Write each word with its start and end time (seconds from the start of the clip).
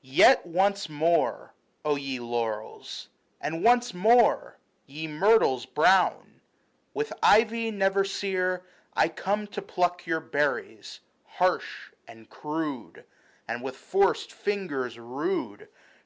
YET 0.00 0.46
once 0.46 0.88
more, 0.88 1.52
O 1.84 1.94
ye 1.96 2.18
laurels, 2.18 3.10
and 3.38 3.62
once 3.62 3.92
more. 3.92 4.56
Ye 4.86 5.06
myrtles 5.06 5.66
brown, 5.66 6.40
with 6.94 7.12
ivy 7.22 7.70
never 7.70 8.02
sere, 8.02 8.62
I 8.96 9.08
come 9.10 9.46
to 9.48 9.60
pluck 9.60 10.06
your 10.06 10.20
berries 10.20 11.00
harsh 11.26 11.92
and 12.06 12.30
crude, 12.30 13.04
And 13.46 13.62
with 13.62 13.76
forced 13.76 14.32
fingers 14.32 14.98
rude 14.98 15.68